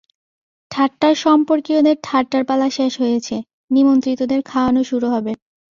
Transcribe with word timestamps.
ঠাট্টার 0.71 1.13
সম্পর্কীয়দের 1.15 1.97
ঠাট্টার 2.03 2.43
পালা 2.45 2.67
শেষ 2.69 2.93
হয়েছে– 2.99 3.35
নিমন্ত্রিতদের 3.71 4.41
খাওয়ানো 4.41 4.81
শুরু 4.83 5.07
হবে। 5.09 5.31